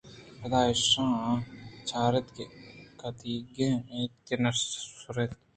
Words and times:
پداایشاں 0.39 1.15
چار 1.89 2.13
اِت 2.17 2.27
اے 2.39 2.45
کدیگین 2.99 3.75
اِنت 3.93 4.13
کہ 4.27 4.35
نہ 4.43 4.49
سُریت 5.01 5.31